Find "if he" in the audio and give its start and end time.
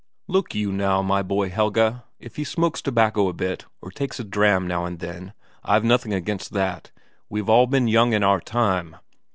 2.19-2.43